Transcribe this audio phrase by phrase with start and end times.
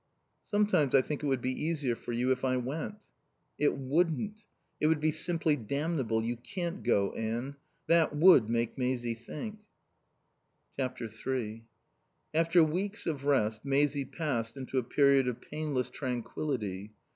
[0.45, 2.95] "Sometimes I think it would be easier for you if I went."
[3.59, 4.45] "It wouldn't.
[4.79, 6.23] It would be simply damnable.
[6.23, 7.55] You can't go, Anne.
[7.85, 9.59] That would make Maisie think."
[10.79, 11.63] iii
[12.33, 16.93] After weeks of rest Maisie passed into a period of painless tranquillity.